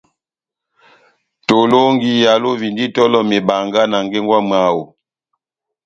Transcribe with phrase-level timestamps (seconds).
[1.47, 4.83] Tolɔngi alovindi itɔlɔ mebanga na ngengo ya mwáho.